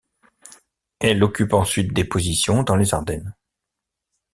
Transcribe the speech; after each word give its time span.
Elle 0.99 1.23
occupe 1.23 1.53
ensuite 1.53 1.93
des 1.93 2.03
positions 2.05 2.63
dans 2.63 2.75
les 2.75 2.95
Ardennes. 2.95 3.35